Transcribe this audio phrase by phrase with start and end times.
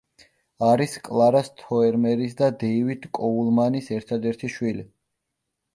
[0.67, 4.93] არის კლარა სთოერმერის და დევიდ კოულმანის ერთადერთი შვილი.